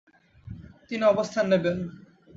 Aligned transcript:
তিনি 0.87 1.03
অবস্থান 1.05 1.45
নেবেন। 1.51 1.75